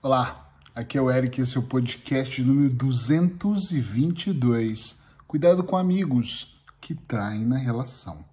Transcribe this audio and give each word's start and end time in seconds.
Olá, 0.00 0.48
aqui 0.76 0.96
é 0.96 1.02
o 1.02 1.10
Eric, 1.10 1.40
esse 1.40 1.56
é 1.56 1.60
o 1.60 1.64
podcast 1.64 2.40
número 2.44 2.72
222. 2.72 4.96
Cuidado 5.26 5.64
com 5.64 5.76
amigos 5.76 6.56
que 6.80 6.94
traem 6.94 7.44
na 7.44 7.56
relação. 7.56 8.24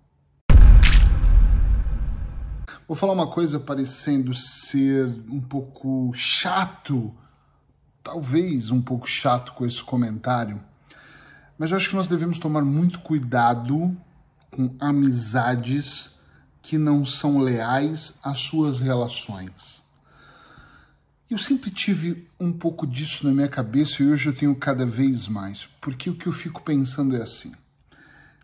Vou 2.88 2.96
falar 2.96 3.14
uma 3.14 3.26
coisa 3.26 3.60
parecendo 3.60 4.32
ser 4.36 5.08
um 5.28 5.42
pouco 5.42 6.14
chato, 6.14 7.12
talvez 8.04 8.70
um 8.70 8.80
pouco 8.80 9.08
chato 9.08 9.54
com 9.54 9.66
esse 9.66 9.84
comentário, 9.84 10.64
mas 11.58 11.72
eu 11.72 11.78
acho 11.78 11.90
que 11.90 11.96
nós 11.96 12.06
devemos 12.06 12.38
tomar 12.38 12.64
muito 12.64 13.00
cuidado 13.00 13.98
com 14.52 14.76
amizades 14.80 16.12
que 16.62 16.78
não 16.78 17.04
são 17.04 17.40
leais 17.40 18.20
às 18.22 18.38
suas 18.38 18.80
relações. 18.80 19.84
Eu 21.28 21.40
sempre 21.40 21.72
tive 21.72 22.28
um 22.40 22.54
pouco 22.54 22.86
disso 22.86 23.26
na 23.26 23.34
minha 23.34 23.48
cabeça 23.48 24.04
e 24.04 24.08
hoje 24.08 24.30
eu 24.30 24.36
tenho 24.36 24.56
cada 24.56 24.86
vez 24.86 25.28
mais, 25.28 25.68
porque 25.82 26.08
o 26.08 26.16
que 26.16 26.28
eu 26.28 26.32
fico 26.32 26.62
pensando 26.62 27.16
é 27.16 27.22
assim. 27.24 27.52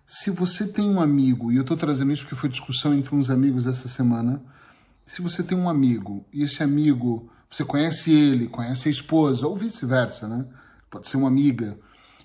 Se 0.07 0.31
você 0.31 0.67
tem 0.67 0.89
um 0.89 0.99
amigo, 0.99 1.51
e 1.51 1.57
eu 1.57 1.61
estou 1.61 1.77
trazendo 1.77 2.11
isso 2.11 2.23
porque 2.23 2.35
foi 2.35 2.49
discussão 2.49 2.91
entre 2.91 3.13
uns 3.13 3.29
amigos 3.29 3.67
essa 3.67 3.87
semana, 3.87 4.41
se 5.05 5.21
você 5.21 5.43
tem 5.43 5.55
um 5.55 5.69
amigo 5.69 6.25
e 6.33 6.41
esse 6.41 6.63
amigo, 6.63 7.31
você 7.51 7.63
conhece 7.63 8.11
ele, 8.11 8.47
conhece 8.47 8.87
a 8.87 8.91
esposa, 8.91 9.45
ou 9.45 9.55
vice-versa, 9.55 10.27
né? 10.27 10.47
Pode 10.89 11.07
ser 11.07 11.17
uma 11.17 11.27
amiga, 11.27 11.77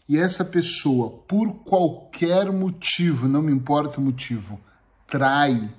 e 0.08 0.16
essa 0.16 0.42
pessoa, 0.42 1.18
por 1.28 1.64
qualquer 1.64 2.50
motivo, 2.50 3.28
não 3.28 3.42
me 3.42 3.52
importa 3.52 4.00
o 4.00 4.02
motivo, 4.02 4.58
trai, 5.06 5.70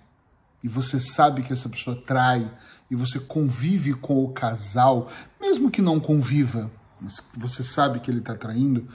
e 0.63 0.67
você 0.67 0.99
sabe 0.99 1.41
que 1.41 1.52
essa 1.52 1.67
pessoa 1.67 1.95
trai, 1.95 2.52
e 2.89 2.95
você 2.95 3.19
convive 3.19 3.93
com 3.93 4.23
o 4.23 4.31
casal, 4.31 5.11
mesmo 5.39 5.69
que 5.69 5.81
não 5.81 5.99
conviva, 5.99 6.71
mas 6.99 7.21
você 7.35 7.63
sabe 7.63 7.99
que 7.99 8.09
ele 8.09 8.19
está 8.19 8.35
traindo, 8.35 8.87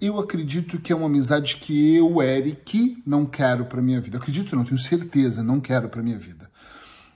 eu 0.00 0.18
acredito 0.18 0.78
que 0.78 0.92
é 0.92 0.96
uma 0.96 1.06
amizade 1.06 1.56
que 1.56 1.94
eu, 1.94 2.20
Eric, 2.22 3.02
não 3.06 3.24
quero 3.24 3.64
para 3.64 3.80
minha 3.80 4.00
vida. 4.00 4.18
Acredito, 4.18 4.56
não 4.56 4.64
tenho 4.64 4.78
certeza, 4.78 5.42
não 5.42 5.60
quero 5.60 5.88
para 5.88 6.02
minha 6.02 6.18
vida. 6.18 6.50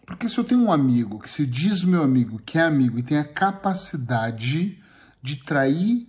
Porque 0.06 0.28
se 0.28 0.38
eu 0.38 0.44
tenho 0.44 0.62
um 0.62 0.72
amigo 0.72 1.18
que 1.18 1.28
se 1.28 1.44
diz 1.44 1.84
meu 1.84 2.02
amigo, 2.02 2.38
que 2.38 2.58
é 2.58 2.62
amigo 2.62 2.98
e 2.98 3.02
tem 3.02 3.18
a 3.18 3.24
capacidade 3.24 4.78
de 5.22 5.36
trair 5.36 6.08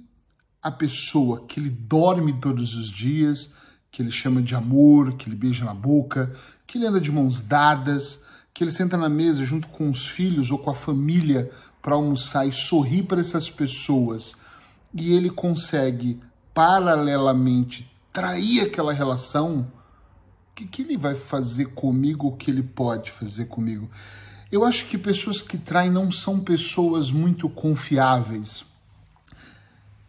a 0.61 0.71
pessoa 0.71 1.45
que 1.45 1.59
ele 1.59 1.69
dorme 1.69 2.39
todos 2.39 2.75
os 2.75 2.89
dias, 2.89 3.53
que 3.91 4.01
ele 4.01 4.11
chama 4.11 4.41
de 4.41 4.55
amor, 4.55 5.13
que 5.15 5.27
ele 5.27 5.35
beija 5.35 5.65
na 5.65 5.73
boca, 5.73 6.33
que 6.65 6.77
ele 6.77 6.87
anda 6.87 7.01
de 7.01 7.11
mãos 7.11 7.41
dadas, 7.41 8.23
que 8.53 8.63
ele 8.63 8.71
senta 8.71 8.97
na 8.97 9.09
mesa 9.09 9.43
junto 9.45 9.67
com 9.69 9.89
os 9.89 10.05
filhos 10.05 10.51
ou 10.51 10.59
com 10.59 10.69
a 10.69 10.75
família 10.75 11.49
para 11.81 11.95
almoçar 11.95 12.47
e 12.47 12.51
sorrir 12.51 13.03
para 13.03 13.21
essas 13.21 13.49
pessoas 13.49 14.35
e 14.93 15.13
ele 15.13 15.29
consegue 15.29 16.19
paralelamente 16.53 17.89
trair 18.11 18.61
aquela 18.61 18.91
relação, 18.91 19.71
o 20.51 20.55
que, 20.55 20.65
que 20.65 20.81
ele 20.81 20.97
vai 20.97 21.15
fazer 21.15 21.67
comigo, 21.67 22.27
o 22.27 22.35
que 22.35 22.51
ele 22.51 22.63
pode 22.63 23.11
fazer 23.11 23.45
comigo? 23.45 23.89
Eu 24.51 24.65
acho 24.65 24.87
que 24.87 24.97
pessoas 24.97 25.41
que 25.41 25.57
traem 25.57 25.91
não 25.91 26.11
são 26.11 26.39
pessoas 26.39 27.11
muito 27.11 27.49
confiáveis. 27.49 28.65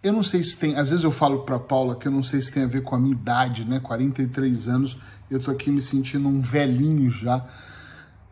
Eu 0.03 0.15
não 0.15 0.23
sei 0.23 0.43
se 0.43 0.57
tem, 0.57 0.77
às 0.77 0.89
vezes 0.89 1.05
eu 1.05 1.13
falo 1.13 1.41
para 1.41 1.59
Paula 1.59 1.95
que 1.95 2.09
eu 2.09 2.13
não 2.13 2.23
sei 2.23 2.41
se 2.41 2.51
tem 2.51 2.65
a 2.65 2.67
ver 2.67 2.83
com 2.83 2.97
a 2.97 2.99
minha 2.99 3.13
idade, 3.13 3.67
né? 3.67 3.79
43 3.81 4.67
anos, 4.67 4.97
eu 5.31 5.39
tô 5.39 5.51
aqui 5.51 5.71
me 5.71 5.83
sentindo 5.83 6.27
um 6.27 6.41
velhinho 6.41 7.11
já 7.11 7.47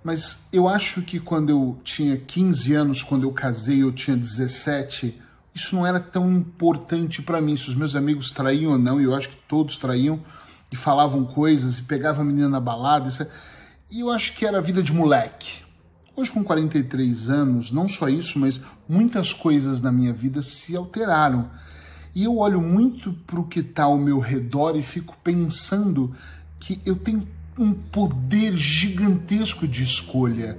mas 0.09 0.49
eu 0.51 0.67
acho 0.67 1.03
que 1.03 1.21
quando 1.21 1.51
eu 1.51 1.79
tinha 1.85 2.17
15 2.17 2.73
anos, 2.73 3.03
quando 3.03 3.25
eu 3.25 3.31
casei, 3.31 3.83
eu 3.83 3.93
tinha 3.93 4.17
17, 4.17 5.21
isso 5.55 5.77
não 5.77 5.87
era 5.87 6.01
tão 6.01 6.33
importante 6.33 7.21
para 7.21 7.43
mim. 7.43 7.59
Se 7.59 7.69
os 7.69 7.75
meus 7.75 7.95
amigos 7.95 8.31
traíam 8.31 8.73
ou 8.73 8.79
não, 8.79 8.99
e 8.99 9.05
eu 9.05 9.15
acho 9.15 9.29
que 9.29 9.37
todos 9.47 9.77
traíam, 9.77 10.19
e 10.73 10.77
falavam 10.77 11.27
coisas, 11.27 11.77
e 11.77 11.83
pegavam 11.83 12.23
a 12.23 12.25
menina 12.25 12.49
na 12.49 12.59
balada, 12.59 13.07
isso, 13.07 13.23
é, 13.23 13.29
e 13.91 14.01
eu 14.01 14.11
acho 14.11 14.33
que 14.35 14.47
era 14.47 14.57
a 14.57 14.63
vida 14.63 14.83
de 14.83 14.95
moleque. 14.95 15.61
Hoje, 16.17 16.33
com 16.33 16.43
43 16.43 17.29
anos, 17.29 17.71
não 17.71 17.87
só 17.87 18.09
isso, 18.09 18.39
mas 18.39 18.59
muitas 18.89 19.35
coisas 19.35 19.83
na 19.83 19.93
minha 19.93 20.15
vida 20.15 20.41
se 20.41 20.75
alteraram. 20.75 21.51
E 22.15 22.25
eu 22.25 22.39
olho 22.39 22.63
muito 22.63 23.13
para 23.13 23.39
o 23.39 23.47
que 23.47 23.61
está 23.61 23.83
ao 23.83 23.99
meu 23.99 24.21
redor 24.21 24.75
e 24.75 24.81
fico 24.83 25.15
pensando 25.23 26.17
que 26.59 26.81
eu 26.87 26.97
tenho 26.97 27.29
um 27.59 27.73
poder 27.73 28.57
gigantesco 28.57 29.67
de 29.67 29.83
escolha. 29.83 30.59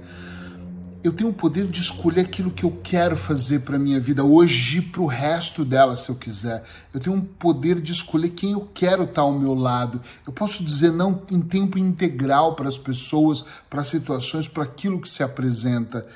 Eu 1.02 1.12
tenho 1.12 1.30
o 1.30 1.32
poder 1.32 1.66
de 1.66 1.80
escolher 1.80 2.20
aquilo 2.20 2.50
que 2.50 2.64
eu 2.64 2.78
quero 2.82 3.16
fazer 3.16 3.60
para 3.60 3.78
minha 3.78 3.98
vida 3.98 4.22
hoje 4.22 4.78
e 4.78 4.82
para 4.82 5.00
o 5.00 5.06
resto 5.06 5.64
dela, 5.64 5.96
se 5.96 6.10
eu 6.10 6.14
quiser. 6.14 6.62
Eu 6.92 7.00
tenho 7.00 7.16
um 7.16 7.22
poder 7.22 7.80
de 7.80 7.90
escolher 7.90 8.28
quem 8.28 8.52
eu 8.52 8.68
quero 8.74 9.04
estar 9.04 9.22
ao 9.22 9.32
meu 9.32 9.54
lado. 9.54 10.02
Eu 10.26 10.32
posso 10.32 10.62
dizer 10.62 10.92
não 10.92 11.22
em 11.30 11.40
tempo 11.40 11.78
integral 11.78 12.54
para 12.54 12.68
as 12.68 12.76
pessoas, 12.76 13.42
para 13.70 13.80
as 13.80 13.88
situações, 13.88 14.46
para 14.46 14.64
aquilo 14.64 15.00
que 15.00 15.08
se 15.08 15.22
apresenta. 15.22 16.06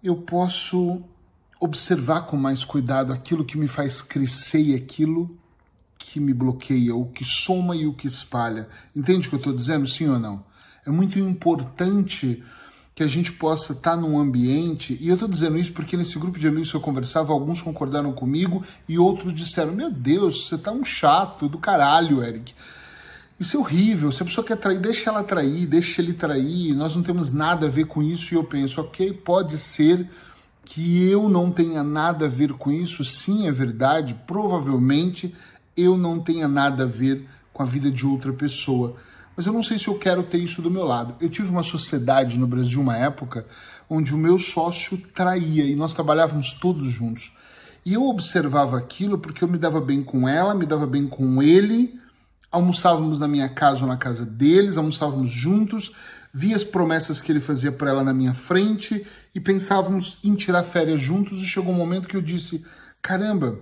Eu 0.00 0.14
posso 0.14 1.02
observar 1.58 2.22
com 2.22 2.36
mais 2.36 2.64
cuidado 2.64 3.12
aquilo 3.12 3.44
que 3.44 3.58
me 3.58 3.66
faz 3.66 4.00
crescer 4.00 4.60
e 4.60 4.74
aquilo 4.76 5.41
que 6.02 6.18
me 6.18 6.34
bloqueia, 6.34 6.94
o 6.94 7.06
que 7.06 7.24
soma 7.24 7.76
e 7.76 7.86
o 7.86 7.94
que 7.94 8.08
espalha. 8.08 8.68
Entende 8.94 9.26
o 9.26 9.30
que 9.30 9.36
eu 9.36 9.38
estou 9.38 9.52
dizendo, 9.54 9.86
sim 9.86 10.08
ou 10.08 10.18
não? 10.18 10.44
É 10.84 10.90
muito 10.90 11.18
importante 11.18 12.42
que 12.94 13.02
a 13.02 13.06
gente 13.06 13.32
possa 13.32 13.72
estar 13.72 13.92
tá 13.92 13.96
num 13.96 14.18
ambiente, 14.18 14.98
e 15.00 15.08
eu 15.08 15.14
estou 15.14 15.28
dizendo 15.28 15.56
isso 15.56 15.72
porque 15.72 15.96
nesse 15.96 16.18
grupo 16.18 16.38
de 16.38 16.46
amigos 16.46 16.70
que 16.70 16.76
eu 16.76 16.80
conversava, 16.80 17.32
alguns 17.32 17.62
concordaram 17.62 18.12
comigo 18.12 18.62
e 18.88 18.98
outros 18.98 19.32
disseram: 19.32 19.72
Meu 19.72 19.90
Deus, 19.90 20.48
você 20.48 20.58
tá 20.58 20.72
um 20.72 20.84
chato 20.84 21.48
do 21.48 21.58
caralho, 21.58 22.22
Eric. 22.22 22.52
Isso 23.40 23.56
é 23.56 23.60
horrível. 23.60 24.12
Se 24.12 24.22
a 24.22 24.26
pessoa 24.26 24.46
quer 24.46 24.56
trair, 24.56 24.78
deixa 24.78 25.10
ela 25.10 25.24
trair, 25.24 25.66
deixa 25.66 26.02
ele 26.02 26.12
trair. 26.12 26.74
Nós 26.74 26.94
não 26.94 27.02
temos 27.02 27.32
nada 27.32 27.66
a 27.66 27.70
ver 27.70 27.86
com 27.86 28.02
isso. 28.02 28.34
E 28.34 28.36
eu 28.36 28.44
penso, 28.44 28.80
ok, 28.80 29.12
pode 29.12 29.58
ser 29.58 30.08
que 30.64 31.08
eu 31.08 31.28
não 31.28 31.50
tenha 31.50 31.82
nada 31.82 32.26
a 32.26 32.28
ver 32.28 32.52
com 32.52 32.70
isso. 32.70 33.04
Sim, 33.04 33.48
é 33.48 33.50
verdade. 33.50 34.14
Provavelmente 34.26 35.34
eu 35.76 35.96
não 35.96 36.20
tenha 36.20 36.48
nada 36.48 36.84
a 36.84 36.86
ver 36.86 37.26
com 37.52 37.62
a 37.62 37.66
vida 37.66 37.90
de 37.90 38.06
outra 38.06 38.32
pessoa. 38.32 38.96
Mas 39.36 39.46
eu 39.46 39.52
não 39.52 39.62
sei 39.62 39.78
se 39.78 39.88
eu 39.88 39.98
quero 39.98 40.22
ter 40.22 40.38
isso 40.38 40.60
do 40.60 40.70
meu 40.70 40.84
lado. 40.84 41.14
Eu 41.20 41.28
tive 41.28 41.48
uma 41.48 41.62
sociedade 41.62 42.38
no 42.38 42.46
Brasil, 42.46 42.80
uma 42.80 42.96
época, 42.96 43.46
onde 43.88 44.14
o 44.14 44.18
meu 44.18 44.38
sócio 44.38 44.98
traía 45.14 45.64
e 45.64 45.74
nós 45.74 45.94
trabalhávamos 45.94 46.52
todos 46.52 46.88
juntos. 46.88 47.32
E 47.84 47.94
eu 47.94 48.04
observava 48.04 48.78
aquilo 48.78 49.18
porque 49.18 49.42
eu 49.42 49.48
me 49.48 49.58
dava 49.58 49.80
bem 49.80 50.02
com 50.02 50.28
ela, 50.28 50.54
me 50.54 50.66
dava 50.66 50.86
bem 50.86 51.08
com 51.08 51.42
ele, 51.42 51.98
almoçávamos 52.50 53.18
na 53.18 53.26
minha 53.26 53.48
casa 53.48 53.80
ou 53.80 53.88
na 53.88 53.96
casa 53.96 54.24
deles, 54.24 54.76
almoçávamos 54.76 55.30
juntos, 55.30 55.92
via 56.32 56.54
as 56.54 56.62
promessas 56.62 57.20
que 57.20 57.32
ele 57.32 57.40
fazia 57.40 57.72
para 57.72 57.90
ela 57.90 58.04
na 58.04 58.12
minha 58.12 58.34
frente 58.34 59.04
e 59.34 59.40
pensávamos 59.40 60.18
em 60.22 60.34
tirar 60.34 60.62
férias 60.62 61.00
juntos. 61.00 61.42
E 61.42 61.46
chegou 61.46 61.72
um 61.72 61.76
momento 61.76 62.06
que 62.06 62.16
eu 62.16 62.22
disse: 62.22 62.64
caramba, 63.00 63.58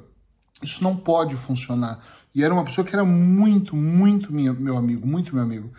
isso 0.63 0.83
não 0.83 0.97
pode 0.97 1.37
funcionar. 1.37 2.01
E 2.35 2.45
era 2.45 2.53
uma 2.55 2.65
pessoa 2.65 2.87
que 2.87 2.95
era 2.95 3.05
muito, 3.05 3.75
muito 3.77 4.33
minha, 4.33 4.53
meu 4.53 4.77
amigo, 4.77 5.07
muito 5.07 5.35
meu 5.35 5.43
amigo. 5.43 5.71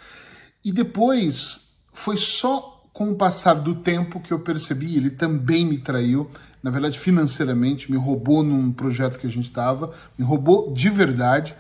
E 0.64 0.72
depois 0.72 1.72
foi 1.94 2.18
só 2.18 2.84
com 2.94 3.10
o 3.10 3.16
passar 3.16 3.54
do 3.54 3.76
tempo 3.76 4.20
que 4.20 4.32
eu 4.32 4.40
percebi, 4.40 4.98
ele 4.98 5.10
também 5.10 5.66
me 5.66 5.78
traiu, 5.78 6.30
na 6.62 6.70
verdade 6.70 7.00
financeiramente, 7.00 7.90
me 7.90 7.98
roubou 7.98 8.44
num 8.44 8.72
projeto 8.72 9.18
que 9.18 9.26
a 9.26 9.30
gente 9.30 9.48
estava, 9.48 9.94
me 10.18 10.26
roubou 10.26 10.74
de 10.74 10.90
verdade. 10.90 11.56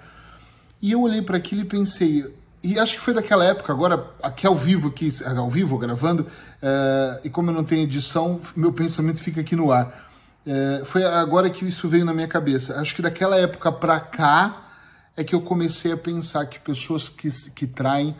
E 0.81 0.91
eu 0.91 1.01
olhei 1.01 1.21
para 1.21 1.37
aquilo 1.37 1.61
e 1.61 1.65
pensei, 1.65 2.25
e 2.63 2.77
acho 2.77 2.95
que 2.95 3.01
foi 3.01 3.13
daquela 3.13 3.45
época, 3.45 3.71
agora 3.71 4.11
aqui 4.21 4.45
ao 4.45 4.55
vivo, 4.55 4.89
aqui, 4.89 5.11
ao 5.35 5.49
vivo, 5.49 5.77
gravando, 5.77 6.23
uh, 6.23 7.19
e 7.23 7.29
como 7.29 7.49
eu 7.49 7.53
não 7.53 7.63
tenho 7.63 7.83
edição, 7.83 8.41
meu 8.55 8.73
pensamento 8.73 9.21
fica 9.21 9.41
aqui 9.41 9.55
no 9.55 9.71
ar. 9.71 10.10
É, 10.45 10.83
foi 10.85 11.03
agora 11.03 11.49
que 11.49 11.65
isso 11.65 11.87
veio 11.87 12.05
na 12.05 12.13
minha 12.13 12.27
cabeça. 12.27 12.79
Acho 12.79 12.95
que 12.95 13.01
daquela 13.01 13.37
época 13.37 13.71
para 13.71 13.99
cá 13.99 14.67
é 15.15 15.23
que 15.23 15.35
eu 15.35 15.41
comecei 15.41 15.91
a 15.91 15.97
pensar 15.97 16.45
que 16.45 16.59
pessoas 16.59 17.09
que, 17.09 17.29
que 17.51 17.67
traem 17.67 18.15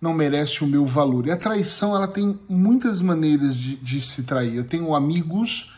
não 0.00 0.12
merecem 0.12 0.66
o 0.66 0.70
meu 0.70 0.86
valor. 0.86 1.26
E 1.26 1.30
a 1.30 1.36
traição 1.36 1.94
ela 1.94 2.08
tem 2.08 2.38
muitas 2.48 3.00
maneiras 3.00 3.56
de, 3.56 3.76
de 3.76 4.00
se 4.00 4.22
trair. 4.22 4.56
Eu 4.56 4.64
tenho 4.64 4.94
amigos 4.94 5.75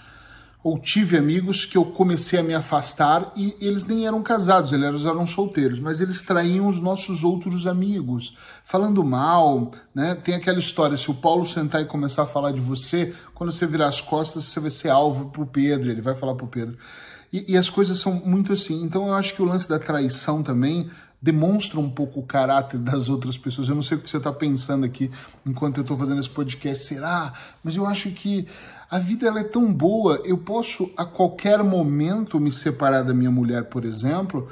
ou 0.69 0.77
tive 0.77 1.17
amigos 1.17 1.65
que 1.65 1.79
eu 1.79 1.85
comecei 1.87 2.39
a 2.39 2.43
me 2.43 2.53
afastar 2.53 3.33
e 3.35 3.57
eles 3.59 3.87
nem 3.87 4.07
eram 4.07 4.23
casados, 4.23 4.71
eles 4.71 5.07
eram 5.07 5.27
solteiros, 5.27 5.81
mas 5.81 5.99
eles 5.99 6.21
traíam 6.21 6.69
os 6.69 6.79
nossos 6.79 7.25
outros 7.25 7.67
amigos, 7.67 8.37
falando 8.67 9.03
mal, 9.03 9.73
né? 9.95 10.15
Tem 10.15 10.35
aquela 10.35 10.59
história, 10.59 10.95
se 10.99 11.11
o 11.11 11.15
Paulo 11.15 11.47
sentar 11.47 11.81
e 11.81 11.87
começar 11.87 12.25
a 12.25 12.27
falar 12.27 12.53
de 12.53 12.61
você, 12.61 13.15
quando 13.35 13.51
você 13.51 13.67
virar 13.67 13.87
as 13.87 14.03
costas, 14.03 14.45
você 14.45 14.61
vai 14.61 14.69
ser 14.69 14.91
alvo 14.91 15.31
pro 15.31 15.47
Pedro, 15.47 15.91
ele 15.91 16.03
vai 16.03 16.15
falar 16.15 16.35
pro 16.35 16.47
Pedro. 16.47 16.77
E, 17.33 17.53
e 17.53 17.57
as 17.57 17.71
coisas 17.71 17.99
são 17.99 18.13
muito 18.13 18.53
assim. 18.53 18.83
Então 18.83 19.07
eu 19.07 19.15
acho 19.15 19.35
que 19.35 19.41
o 19.41 19.47
lance 19.47 19.67
da 19.67 19.79
traição 19.79 20.43
também 20.43 20.91
demonstra 21.21 21.81
um 21.81 21.89
pouco 21.89 22.21
o 22.21 22.27
caráter 22.27 22.79
das 22.79 23.09
outras 23.09 23.39
pessoas. 23.39 23.71
Eu 23.71 23.75
não 23.75 23.83
sei 23.83 23.97
o 23.97 24.01
que 24.03 24.11
você 24.11 24.19
está 24.19 24.33
pensando 24.33 24.85
aqui 24.85 25.11
enquanto 25.47 25.79
eu 25.79 25.83
estou 25.83 25.97
fazendo 25.97 26.21
esse 26.21 26.29
podcast. 26.29 26.85
Será? 26.85 27.33
Mas 27.65 27.75
eu 27.75 27.87
acho 27.87 28.11
que 28.11 28.47
A 28.91 28.99
vida 28.99 29.27
ela 29.27 29.41
é 29.41 29.45
tão 29.45 29.71
boa, 29.71 30.23
eu 30.25 30.39
posso 30.39 30.91
a 30.97 31.05
qualquer 31.05 31.63
momento 31.63 32.41
me 32.41 32.51
separar 32.51 33.03
da 33.03 33.13
minha 33.13 33.31
mulher, 33.31 33.65
por 33.65 33.85
exemplo, 33.85 34.49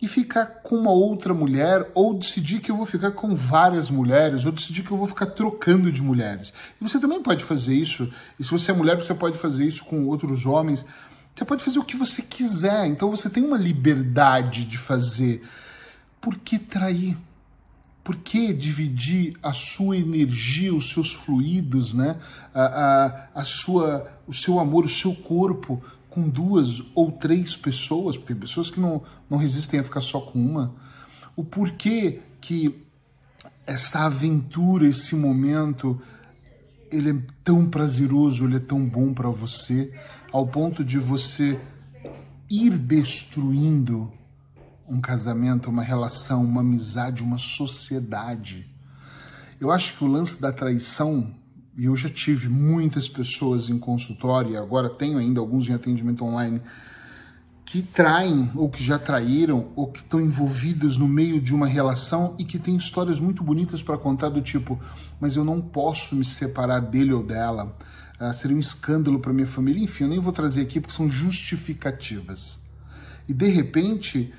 e 0.00 0.06
ficar 0.06 0.46
com 0.62 0.76
uma 0.76 0.92
outra 0.92 1.34
mulher, 1.34 1.90
ou 1.92 2.14
decidir 2.14 2.60
que 2.60 2.70
eu 2.70 2.76
vou 2.76 2.86
ficar 2.86 3.10
com 3.10 3.34
várias 3.34 3.90
mulheres, 3.90 4.44
ou 4.44 4.52
decidir 4.52 4.84
que 4.84 4.92
eu 4.92 4.96
vou 4.96 5.08
ficar 5.08 5.26
trocando 5.26 5.90
de 5.90 6.00
mulheres. 6.00 6.52
E 6.80 6.88
você 6.88 7.00
também 7.00 7.20
pode 7.20 7.42
fazer 7.42 7.74
isso. 7.74 8.08
E 8.38 8.44
se 8.44 8.50
você 8.50 8.70
é 8.70 8.74
mulher, 8.74 8.96
você 8.96 9.12
pode 9.12 9.38
fazer 9.38 9.64
isso 9.64 9.84
com 9.84 10.06
outros 10.06 10.46
homens. 10.46 10.86
Você 11.34 11.44
pode 11.44 11.64
fazer 11.64 11.80
o 11.80 11.84
que 11.84 11.96
você 11.96 12.22
quiser. 12.22 12.86
Então 12.86 13.10
você 13.10 13.28
tem 13.28 13.44
uma 13.44 13.58
liberdade 13.58 14.64
de 14.64 14.78
fazer. 14.78 15.42
Por 16.20 16.36
que 16.36 16.60
trair? 16.60 17.16
Por 18.04 18.16
que 18.16 18.52
dividir 18.52 19.34
a 19.42 19.54
sua 19.54 19.96
energia, 19.96 20.74
os 20.74 20.90
seus 20.90 21.14
fluidos, 21.14 21.94
né? 21.94 22.20
a, 22.52 22.62
a, 22.62 23.40
a 23.40 23.44
sua, 23.44 24.06
o 24.26 24.32
seu 24.34 24.60
amor, 24.60 24.84
o 24.84 24.90
seu 24.90 25.14
corpo 25.14 25.82
com 26.10 26.28
duas 26.28 26.82
ou 26.94 27.10
três 27.10 27.56
pessoas? 27.56 28.18
Porque 28.18 28.34
tem 28.34 28.40
pessoas 28.40 28.70
que 28.70 28.78
não, 28.78 29.02
não 29.28 29.38
resistem 29.38 29.80
a 29.80 29.82
ficar 29.82 30.02
só 30.02 30.20
com 30.20 30.38
uma. 30.38 30.74
O 31.34 31.42
porquê 31.42 32.20
que 32.42 32.78
essa 33.66 34.00
aventura, 34.00 34.86
esse 34.86 35.16
momento, 35.16 35.98
ele 36.92 37.10
é 37.10 37.16
tão 37.42 37.66
prazeroso, 37.66 38.44
ele 38.44 38.56
é 38.56 38.60
tão 38.60 38.84
bom 38.84 39.14
para 39.14 39.30
você, 39.30 39.90
ao 40.30 40.46
ponto 40.46 40.84
de 40.84 40.98
você 40.98 41.58
ir 42.50 42.76
destruindo 42.76 44.12
um 44.88 45.00
casamento, 45.00 45.70
uma 45.70 45.82
relação, 45.82 46.44
uma 46.44 46.60
amizade, 46.60 47.22
uma 47.22 47.38
sociedade. 47.38 48.70
Eu 49.60 49.70
acho 49.70 49.96
que 49.96 50.04
o 50.04 50.08
lance 50.08 50.40
da 50.40 50.52
traição, 50.52 51.34
e 51.76 51.86
eu 51.86 51.96
já 51.96 52.08
tive 52.08 52.48
muitas 52.48 53.08
pessoas 53.08 53.68
em 53.68 53.78
consultório, 53.78 54.52
e 54.52 54.56
agora 54.56 54.90
tenho 54.90 55.18
ainda 55.18 55.40
alguns 55.40 55.68
em 55.68 55.72
atendimento 55.72 56.24
online, 56.24 56.60
que 57.64 57.82
traem, 57.82 58.50
ou 58.54 58.68
que 58.68 58.82
já 58.82 58.98
traíram, 58.98 59.72
ou 59.74 59.90
que 59.90 60.00
estão 60.00 60.20
envolvidos 60.20 60.98
no 60.98 61.08
meio 61.08 61.40
de 61.40 61.54
uma 61.54 61.66
relação 61.66 62.36
e 62.38 62.44
que 62.44 62.58
têm 62.58 62.76
histórias 62.76 63.18
muito 63.18 63.42
bonitas 63.42 63.82
para 63.82 63.96
contar, 63.96 64.28
do 64.28 64.42
tipo, 64.42 64.78
mas 65.18 65.34
eu 65.34 65.44
não 65.44 65.60
posso 65.60 66.14
me 66.14 66.24
separar 66.24 66.80
dele 66.80 67.12
ou 67.12 67.22
dela, 67.22 67.76
uh, 68.20 68.32
seria 68.34 68.56
um 68.56 68.60
escândalo 68.60 69.18
para 69.18 69.32
minha 69.32 69.46
família, 69.46 69.82
enfim, 69.82 70.04
eu 70.04 70.10
nem 70.10 70.20
vou 70.20 70.32
trazer 70.32 70.60
aqui 70.60 70.78
porque 70.78 70.94
são 70.94 71.08
justificativas. 71.08 72.58
E 73.26 73.32
de 73.32 73.48
repente, 73.48 74.32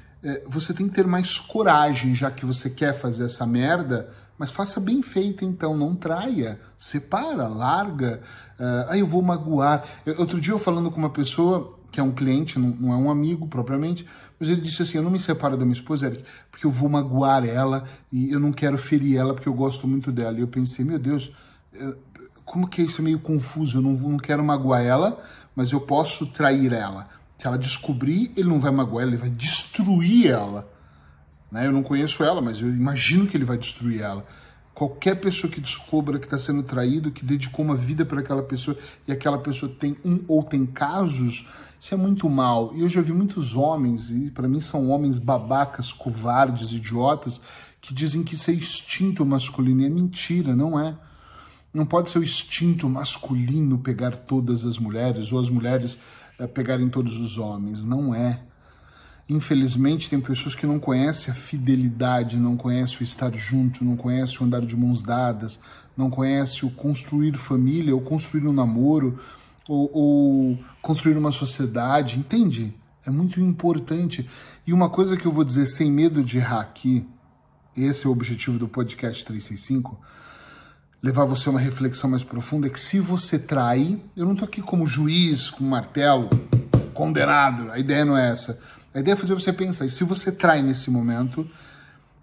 você 0.48 0.74
tem 0.74 0.88
que 0.88 0.96
ter 0.96 1.06
mais 1.06 1.40
coragem, 1.40 2.16
já 2.16 2.32
que 2.32 2.46
você 2.46 2.70
quer 2.70 2.94
fazer 2.94 3.26
essa 3.26 3.46
merda, 3.46 4.10
mas 4.38 4.52
faça 4.52 4.80
bem 4.80 5.02
feito 5.02 5.46
então, 5.46 5.78
não 5.78 5.96
traia, 5.96 6.60
separa, 6.78 7.48
larga. 7.48 8.22
Uh, 8.60 8.96
eu 8.96 9.08
vou 9.08 9.22
magoar. 9.22 9.86
Eu, 10.06 10.20
outro 10.20 10.42
dia 10.42 10.54
eu 10.54 10.60
falando 10.60 10.92
com 10.92 10.98
uma 10.98 11.10
pessoa 11.10 11.78
que 11.92 12.00
é 12.00 12.04
um 12.04 12.12
cliente, 12.12 12.60
não, 12.60 12.70
não, 12.70 12.94
é 12.94 12.98
um 12.98 13.10
amigo 13.10 13.48
propriamente, 13.48 14.06
mas 14.38 14.50
ele 14.50 14.62
disse 14.62 14.82
assim: 14.82 14.98
Eu 14.98 15.04
não 15.04 15.12
me 15.12 15.20
separo 15.20 15.56
da 15.56 15.64
minha 15.64 15.78
esposa, 15.78 16.08
Eric, 16.08 16.26
porque 16.52 16.66
eu 16.66 16.72
vou 16.72 16.90
magoar 16.90 17.46
ela 17.46 17.88
e 18.12 18.32
eu 18.32 18.40
não 18.40 18.52
quero 18.52 18.78
ferir 18.78 19.18
ela 19.18 19.34
porque 19.34 19.48
eu 19.48 19.54
gosto 19.54 19.88
muito 19.88 20.12
dela. 20.12 20.38
E 20.38 20.42
eu 20.42 20.48
pensei: 20.48 20.84
Meu 20.84 21.00
Deus, 21.00 21.32
é, 21.74 21.96
como 22.44 22.68
que 22.68 22.82
isso 22.82 23.00
é 23.00 23.04
meio 23.04 23.20
confuso? 23.20 23.78
Eu 23.78 23.82
não, 23.82 23.94
não 23.94 24.18
quero 24.18 24.44
magoar 24.44 24.82
ela, 24.82 25.18
mas 25.56 25.72
eu 25.72 25.80
posso 25.80 26.26
trair 26.28 26.74
ela. 26.74 27.08
Se 27.46 27.48
ela 27.48 27.60
descobrir, 27.60 28.32
ele 28.36 28.50
não 28.50 28.60
vai 28.60 28.72
magoar 28.72 29.06
ele 29.06 29.18
vai 29.18 29.30
destruir 29.30 30.32
ela. 30.32 30.68
Né? 31.52 31.68
Eu 31.68 31.72
não 31.72 31.84
conheço 31.84 32.24
ela, 32.24 32.42
mas 32.42 32.60
eu 32.60 32.70
imagino 32.70 33.28
que 33.28 33.38
ele 33.38 33.46
vai 33.46 33.56
destruir 33.56 34.02
ela. 34.02 34.26
Qualquer 34.74 35.22
pessoa 35.22 35.54
que 35.54 35.62
descubra 35.62 36.18
que 36.18 36.26
está 36.26 36.40
sendo 36.40 36.64
traído, 36.64 37.12
que 37.12 37.24
dedicou 37.24 37.64
uma 37.64 37.76
vida 37.76 38.04
para 38.04 38.22
aquela 38.22 38.42
pessoa 38.42 38.76
e 39.08 39.12
aquela 39.12 39.38
pessoa 39.38 39.72
tem 39.72 39.96
um 40.04 40.22
ou 40.28 40.42
tem 40.42 40.66
casos, 40.66 41.48
isso 41.80 41.94
é 41.94 41.98
muito 41.98 42.28
mal. 42.28 42.76
E 42.76 42.82
eu 42.82 42.90
já 42.90 43.00
vi 43.00 43.14
muitos 43.14 43.56
homens, 43.56 44.10
e 44.10 44.32
para 44.32 44.48
mim 44.48 44.60
são 44.60 44.90
homens 44.90 45.20
babacas, 45.20 45.94
covardes, 45.94 46.72
idiotas, 46.72 47.40
que 47.80 47.94
dizem 47.94 48.24
que 48.24 48.34
isso 48.34 48.50
é 48.50 48.56
instinto 48.56 49.24
masculino. 49.24 49.82
E 49.82 49.86
é 49.86 49.90
mentira, 49.90 50.56
não 50.56 50.80
é. 50.80 50.98
Não 51.72 51.86
pode 51.86 52.10
ser 52.10 52.18
o 52.18 52.24
instinto 52.24 52.90
masculino 52.90 53.78
pegar 53.78 54.16
todas 54.16 54.66
as 54.66 54.80
mulheres, 54.80 55.32
ou 55.32 55.40
as 55.40 55.48
mulheres 55.48 55.96
é, 56.40 56.48
pegarem 56.48 56.90
todos 56.90 57.20
os 57.20 57.38
homens. 57.38 57.84
Não 57.84 58.14
é. 58.14 58.42
Infelizmente, 59.28 60.10
tem 60.10 60.22
pessoas 60.22 60.54
que 60.54 60.68
não 60.68 60.80
conhecem 60.80 61.32
a 61.32 61.36
fidelidade, 61.36 62.38
não 62.38 62.56
conhecem 62.56 63.00
o 63.02 63.04
estar 63.04 63.34
junto, 63.34 63.84
não 63.84 63.96
conhecem 63.96 64.40
o 64.40 64.44
andar 64.44 64.62
de 64.62 64.76
mãos 64.76 65.02
dadas, 65.02 65.60
não 65.98 66.10
conhecem 66.10 66.68
o 66.68 66.72
construir 66.72 67.36
família, 67.38 67.96
ou 67.96 68.02
construir 68.02 68.48
um 68.48 68.54
namoro, 68.54 69.20
ou, 69.68 69.90
ou 69.92 70.60
construir 70.82 71.18
uma 71.18 71.32
sociedade, 71.32 72.20
entende? 72.20 72.74
É 73.04 73.10
muito 73.10 73.42
importante. 73.42 74.30
E 74.66 74.74
uma 74.74 74.90
coisa 74.90 75.18
que 75.18 75.26
eu 75.26 75.32
vou 75.32 75.44
dizer 75.44 75.66
sem 75.66 75.92
medo 75.92 76.24
de 76.24 76.38
errar 76.38 76.62
aqui, 76.62 77.08
esse 77.76 78.06
é 78.06 78.10
o 78.10 78.12
objetivo 78.12 78.60
do 78.60 78.68
podcast 78.68 79.26
365, 79.26 80.00
levar 81.06 81.26
você 81.26 81.48
a 81.48 81.52
uma 81.52 81.60
reflexão 81.60 82.10
mais 82.10 82.24
profunda 82.24 82.66
é 82.66 82.70
que 82.72 82.80
se 82.80 83.00
você 83.00 83.38
trai, 83.38 84.02
eu 84.18 84.26
não 84.26 84.34
estou 84.34 84.48
aqui 84.48 84.60
como 84.60 84.88
juiz, 84.88 85.52
com 85.52 85.64
martelo, 85.64 86.28
condenado, 86.96 87.72
a 87.72 87.78
ideia 87.78 88.04
não 88.04 88.18
é 88.18 88.32
essa. 88.32 88.60
A 88.92 89.00
ideia 89.00 89.14
é 89.14 89.16
fazer 89.16 89.36
você 89.36 89.54
pensar, 89.54 89.86
e 89.86 89.90
se 89.92 90.04
você 90.04 90.32
trai 90.32 90.64
nesse 90.64 90.90
momento, 90.90 91.48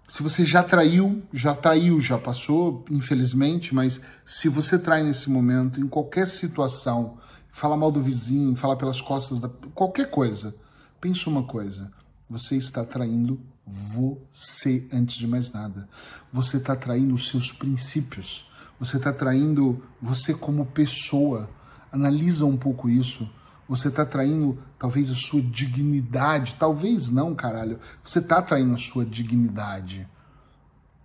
se 0.05 0.21
você 0.21 0.45
já 0.45 0.61
traiu, 0.61 1.23
já 1.31 1.55
traiu, 1.55 1.97
já 2.01 2.17
passou, 2.17 2.83
infelizmente, 2.91 3.73
mas 3.73 4.01
se 4.25 4.49
você 4.49 4.77
trai 4.77 5.01
nesse 5.01 5.29
momento, 5.29 5.79
em 5.79 5.87
qualquer 5.87 6.27
situação, 6.27 7.17
fala 7.53 7.77
mal 7.77 7.89
do 7.89 8.01
vizinho, 8.01 8.53
fala 8.53 8.75
pelas 8.75 8.99
costas, 8.99 9.39
da, 9.39 9.47
qualquer 9.73 10.09
coisa, 10.09 10.53
pense 10.99 11.29
uma 11.29 11.43
coisa, 11.43 11.89
você 12.29 12.57
está 12.57 12.83
traindo 12.83 13.39
você 13.65 14.85
antes 14.91 15.15
de 15.15 15.25
mais 15.25 15.53
nada. 15.53 15.87
Você 16.33 16.57
está 16.57 16.75
traindo 16.75 17.13
os 17.13 17.29
seus 17.29 17.49
princípios 17.49 18.51
você 18.83 18.97
está 18.97 19.13
traindo 19.13 19.81
você 20.01 20.33
como 20.33 20.65
pessoa. 20.65 21.49
Analisa 21.89 22.45
um 22.45 22.57
pouco 22.57 22.89
isso. 22.89 23.29
Você 23.67 23.87
está 23.87 24.05
traindo 24.05 24.59
talvez 24.77 25.09
a 25.09 25.15
sua 25.15 25.41
dignidade. 25.41 26.55
Talvez 26.59 27.09
não, 27.09 27.33
caralho. 27.33 27.79
Você 28.03 28.19
está 28.19 28.41
traindo 28.41 28.73
a 28.73 28.77
sua 28.77 29.05
dignidade. 29.05 30.05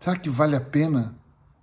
Será 0.00 0.16
que 0.16 0.28
vale 0.28 0.56
a 0.56 0.60
pena 0.60 1.14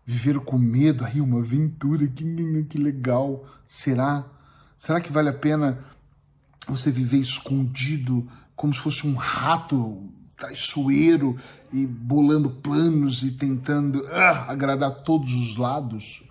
viver 0.05 0.39
com 0.39 0.57
medo? 0.57 1.03
Aí, 1.03 1.19
uma 1.19 1.39
aventura, 1.39 2.07
que, 2.07 2.63
que 2.69 2.77
legal. 2.77 3.45
Será? 3.67 4.25
Será 4.77 5.01
que 5.01 5.11
vale 5.11 5.27
a 5.27 5.33
pena 5.33 5.83
você 6.65 6.89
viver 6.89 7.19
escondido 7.19 8.25
como 8.55 8.73
se 8.73 8.79
fosse 8.79 9.05
um 9.05 9.15
rato 9.15 10.09
traiçoeiro 10.37 11.37
e 11.71 11.85
bolando 11.85 12.49
planos 12.49 13.23
e 13.23 13.31
tentando 13.31 13.99
uh, 13.99 14.47
agradar 14.47 15.03
todos 15.03 15.33
os 15.33 15.57
lados. 15.57 16.23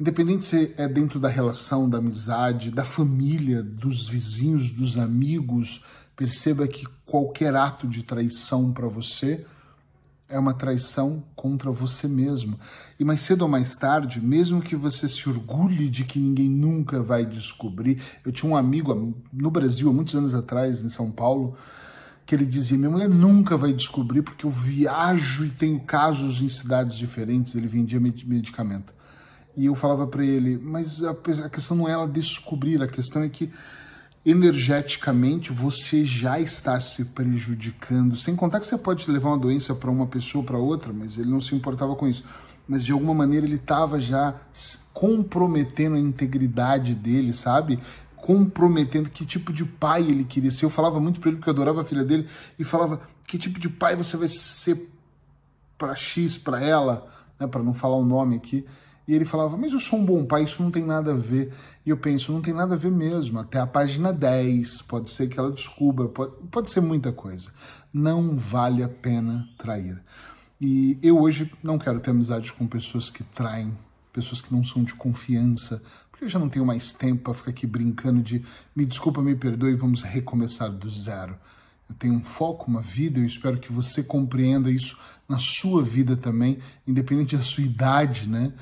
Independente 0.00 0.44
se 0.44 0.74
é 0.76 0.88
dentro 0.88 1.20
da 1.20 1.28
relação, 1.28 1.88
da 1.88 1.98
amizade, 1.98 2.70
da 2.70 2.84
família, 2.84 3.62
dos 3.62 4.08
vizinhos, 4.08 4.70
dos 4.70 4.98
amigos, 4.98 5.84
perceba 6.16 6.66
que 6.66 6.86
qualquer 7.06 7.54
ato 7.54 7.86
de 7.86 8.02
traição 8.02 8.72
para 8.72 8.88
você 8.88 9.46
é 10.28 10.38
uma 10.38 10.54
traição 10.54 11.22
contra 11.36 11.70
você 11.70 12.08
mesmo. 12.08 12.58
E 12.98 13.04
mais 13.04 13.20
cedo 13.20 13.42
ou 13.42 13.48
mais 13.48 13.76
tarde, 13.76 14.20
mesmo 14.20 14.62
que 14.62 14.74
você 14.74 15.06
se 15.06 15.28
orgulhe 15.28 15.88
de 15.90 16.04
que 16.04 16.18
ninguém 16.18 16.48
nunca 16.48 17.02
vai 17.02 17.24
descobrir. 17.26 18.02
Eu 18.24 18.32
tinha 18.32 18.50
um 18.50 18.56
amigo 18.56 19.14
no 19.30 19.50
Brasil, 19.50 19.90
há 19.90 19.92
muitos 19.92 20.14
anos 20.14 20.34
atrás, 20.34 20.82
em 20.82 20.88
São 20.88 21.10
Paulo, 21.10 21.54
que 22.26 22.34
ele 22.34 22.46
dizia: 22.46 22.78
minha 22.78 22.90
mulher 22.90 23.08
nunca 23.08 23.56
vai 23.56 23.72
descobrir 23.72 24.22
porque 24.22 24.46
eu 24.46 24.50
viajo 24.50 25.44
e 25.44 25.50
tenho 25.50 25.80
casos 25.80 26.40
em 26.40 26.48
cidades 26.48 26.96
diferentes. 26.96 27.54
Ele 27.54 27.68
vendia 27.68 28.00
medicamento. 28.00 28.92
E 29.56 29.66
eu 29.66 29.74
falava 29.74 30.06
para 30.06 30.24
ele: 30.24 30.58
mas 30.58 31.02
a, 31.02 31.14
questão 31.50 31.76
não 31.76 31.88
é 31.88 31.92
ela 31.92 32.08
descobrir, 32.08 32.82
a 32.82 32.88
questão 32.88 33.22
é 33.22 33.28
que 33.28 33.50
energeticamente 34.24 35.52
você 35.52 36.04
já 36.04 36.38
está 36.38 36.80
se 36.80 37.06
prejudicando. 37.06 38.16
Sem 38.16 38.36
contar 38.36 38.60
que 38.60 38.66
você 38.66 38.78
pode 38.78 39.10
levar 39.10 39.30
uma 39.30 39.38
doença 39.38 39.74
para 39.74 39.90
uma 39.90 40.06
pessoa 40.06 40.44
para 40.44 40.56
outra, 40.56 40.92
mas 40.92 41.18
ele 41.18 41.30
não 41.30 41.40
se 41.40 41.54
importava 41.54 41.94
com 41.96 42.06
isso. 42.06 42.24
Mas 42.68 42.84
de 42.84 42.92
alguma 42.92 43.12
maneira 43.12 43.44
ele 43.44 43.56
estava 43.56 43.98
já 43.98 44.36
comprometendo 44.92 45.96
a 45.96 45.98
integridade 45.98 46.94
dele, 46.94 47.32
sabe? 47.32 47.80
Comprometendo 48.22 49.10
que 49.10 49.26
tipo 49.26 49.52
de 49.52 49.64
pai 49.64 50.02
ele 50.02 50.24
queria 50.24 50.50
ser. 50.50 50.64
Eu 50.64 50.70
falava 50.70 51.00
muito 51.00 51.20
para 51.20 51.28
ele 51.28 51.38
porque 51.38 51.50
eu 51.50 51.52
adorava 51.52 51.80
a 51.80 51.84
filha 51.84 52.04
dele 52.04 52.28
e 52.56 52.62
falava 52.62 53.02
que 53.26 53.36
tipo 53.36 53.58
de 53.58 53.68
pai 53.68 53.96
você 53.96 54.16
vai 54.16 54.28
ser 54.28 54.88
para 55.76 55.94
X, 55.96 56.38
para 56.38 56.62
ela, 56.62 57.12
né, 57.38 57.48
para 57.48 57.62
não 57.62 57.74
falar 57.74 57.96
o 57.96 58.04
nome 58.04 58.36
aqui. 58.36 58.64
E 59.08 59.14
ele 59.14 59.24
falava, 59.24 59.56
mas 59.56 59.72
eu 59.72 59.80
sou 59.80 59.98
um 59.98 60.04
bom 60.04 60.24
pai, 60.24 60.44
isso 60.44 60.62
não 60.62 60.70
tem 60.70 60.84
nada 60.84 61.10
a 61.10 61.16
ver. 61.16 61.52
E 61.84 61.90
eu 61.90 61.96
penso, 61.96 62.32
não 62.32 62.40
tem 62.40 62.54
nada 62.54 62.76
a 62.76 62.78
ver 62.78 62.92
mesmo. 62.92 63.40
Até 63.40 63.58
a 63.58 63.66
página 63.66 64.12
10, 64.12 64.82
pode 64.82 65.10
ser 65.10 65.28
que 65.28 65.38
ela 65.38 65.50
descubra, 65.50 66.06
pode, 66.06 66.32
pode 66.48 66.70
ser 66.70 66.80
muita 66.80 67.10
coisa. 67.10 67.50
Não 67.92 68.36
vale 68.36 68.84
a 68.84 68.88
pena 68.88 69.48
trair. 69.58 70.00
E 70.60 70.96
eu 71.02 71.18
hoje 71.18 71.52
não 71.60 71.76
quero 71.76 71.98
ter 71.98 72.12
amizade 72.12 72.52
com 72.52 72.68
pessoas 72.68 73.10
que 73.10 73.24
traem, 73.24 73.76
pessoas 74.12 74.40
que 74.40 74.54
não 74.54 74.62
são 74.62 74.84
de 74.84 74.94
confiança, 74.94 75.82
porque 76.12 76.26
eu 76.26 76.28
já 76.28 76.38
não 76.38 76.48
tenho 76.48 76.64
mais 76.64 76.92
tempo 76.92 77.24
para 77.24 77.34
ficar 77.34 77.50
aqui 77.50 77.66
brincando 77.66 78.22
de 78.22 78.44
me 78.76 78.84
desculpa, 78.84 79.22
me 79.22 79.34
perdoe, 79.34 79.74
vamos 79.74 80.02
recomeçar 80.02 80.70
do 80.70 80.88
zero. 80.88 81.34
Eu 81.88 81.96
tenho 81.96 82.14
um 82.14 82.22
foco, 82.22 82.70
uma 82.70 82.82
vida, 82.82 83.18
eu 83.18 83.24
espero 83.24 83.58
que 83.58 83.72
você 83.72 84.04
compreenda 84.04 84.70
isso 84.70 85.00
na 85.28 85.38
sua 85.38 85.82
vida 85.82 86.16
também, 86.16 86.58
independente 86.86 87.36
da 87.36 87.42
sua 87.42 87.64
idade, 87.64 88.28
né? 88.28 88.52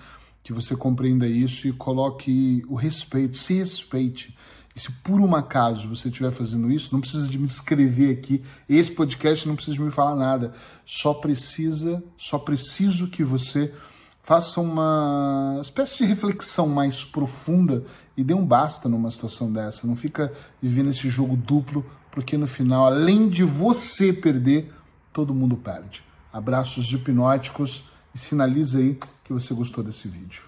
Que 0.42 0.52
você 0.52 0.76
compreenda 0.76 1.26
isso 1.26 1.68
e 1.68 1.72
coloque 1.72 2.64
o 2.68 2.74
respeito, 2.76 3.36
se 3.36 3.54
respeite. 3.54 4.36
E 4.74 4.80
se 4.80 4.90
por 4.92 5.20
um 5.20 5.34
acaso 5.34 5.88
você 5.88 6.08
estiver 6.08 6.32
fazendo 6.32 6.70
isso, 6.70 6.90
não 6.92 7.00
precisa 7.00 7.28
de 7.28 7.38
me 7.38 7.44
escrever 7.44 8.12
aqui. 8.12 8.42
Esse 8.68 8.92
podcast 8.92 9.46
não 9.46 9.56
precisa 9.56 9.76
de 9.76 9.82
me 9.82 9.90
falar 9.90 10.14
nada. 10.14 10.54
Só 10.86 11.12
precisa, 11.12 12.02
só 12.16 12.38
preciso 12.38 13.10
que 13.10 13.24
você 13.24 13.74
faça 14.30 14.60
uma 14.60 15.58
espécie 15.60 15.98
de 15.98 16.04
reflexão 16.04 16.68
mais 16.68 17.04
profunda 17.04 17.84
e 18.16 18.22
dê 18.22 18.32
um 18.32 18.46
basta 18.46 18.88
numa 18.88 19.10
situação 19.10 19.52
dessa. 19.52 19.88
Não 19.88 19.96
fica 19.96 20.32
vivendo 20.62 20.90
esse 20.90 21.08
jogo 21.08 21.36
duplo, 21.36 21.84
porque 22.12 22.38
no 22.38 22.46
final, 22.46 22.86
além 22.86 23.28
de 23.28 23.42
você 23.42 24.12
perder, 24.12 24.72
todo 25.12 25.34
mundo 25.34 25.56
perde. 25.56 26.04
Abraços 26.32 26.92
hipnóticos 26.92 27.86
e 28.14 28.18
sinaliza 28.18 28.78
aí 28.78 28.96
que 29.24 29.32
você 29.32 29.52
gostou 29.52 29.82
desse 29.82 30.06
vídeo. 30.06 30.44